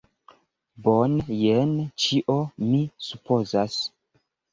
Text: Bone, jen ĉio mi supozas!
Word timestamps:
Bone, 0.85 1.19
jen 1.41 1.75
ĉio 2.05 2.37
mi 2.71 2.79
supozas! 3.09 3.77